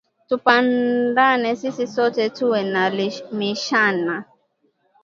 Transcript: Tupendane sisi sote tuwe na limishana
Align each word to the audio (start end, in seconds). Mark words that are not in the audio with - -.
Tupendane 0.29 1.55
sisi 1.55 1.87
sote 1.87 2.29
tuwe 2.29 2.63
na 2.63 2.89
limishana 2.89 4.25